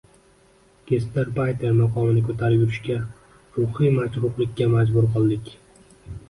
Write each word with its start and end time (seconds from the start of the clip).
Gastarbayter 0.91 1.75
maqomini 1.81 2.23
ko‘tarib 2.29 2.63
yurishga, 2.63 2.97
ruhiy 3.59 3.93
majruhlikka 3.99 4.71
majbur 4.73 5.09
qildik. 5.19 5.55